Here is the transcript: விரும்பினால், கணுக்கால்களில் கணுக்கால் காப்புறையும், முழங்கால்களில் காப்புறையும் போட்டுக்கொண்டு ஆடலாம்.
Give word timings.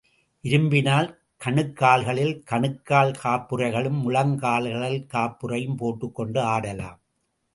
விரும்பினால், 0.43 1.09
கணுக்கால்களில் 1.45 2.33
கணுக்கால் 2.43 3.13
காப்புறையும், 3.23 3.99
முழங்கால்களில் 4.05 5.05
காப்புறையும் 5.13 5.77
போட்டுக்கொண்டு 5.77 6.41
ஆடலாம். 6.41 6.99